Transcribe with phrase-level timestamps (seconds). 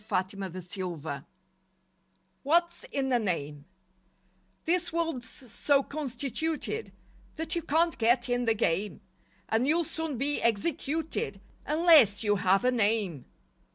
[0.09, 1.25] LIFE WAVES 11
[2.41, 3.65] WHAT'S IN A NAME
[4.65, 6.91] This world's so constituted
[7.35, 9.01] That you can't get in the game,
[9.47, 13.25] And you'll soon be executed Unless you have a "name."